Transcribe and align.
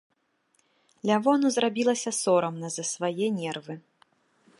Лявону 1.09 1.51
зрабілася 1.57 2.13
сорамна 2.21 2.67
за 2.77 2.83
свае 2.93 3.27
нервы. 3.39 3.73